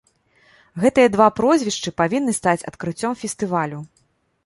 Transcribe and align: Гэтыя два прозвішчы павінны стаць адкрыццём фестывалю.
Гэтыя 0.83 1.11
два 1.17 1.27
прозвішчы 1.41 1.95
павінны 2.03 2.37
стаць 2.41 2.67
адкрыццём 2.73 3.13
фестывалю. 3.25 3.79